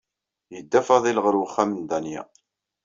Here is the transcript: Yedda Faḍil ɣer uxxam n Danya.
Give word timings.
Yedda 0.53 0.81
Faḍil 0.87 1.17
ɣer 1.23 1.35
uxxam 1.45 1.71
n 1.79 1.83
Danya. 1.89 2.23